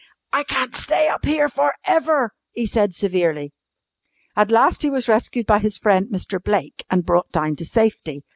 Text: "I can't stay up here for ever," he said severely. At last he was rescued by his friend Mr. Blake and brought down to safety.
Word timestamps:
"I 0.33 0.43
can't 0.45 0.75
stay 0.75 1.07
up 1.09 1.25
here 1.25 1.47
for 1.47 1.75
ever," 1.85 2.31
he 2.53 2.65
said 2.65 2.95
severely. 2.95 3.53
At 4.35 4.49
last 4.49 4.81
he 4.81 4.89
was 4.89 5.07
rescued 5.07 5.45
by 5.45 5.59
his 5.59 5.77
friend 5.77 6.07
Mr. 6.07 6.43
Blake 6.43 6.83
and 6.89 7.05
brought 7.05 7.31
down 7.31 7.55
to 7.57 7.65
safety. 7.65 8.23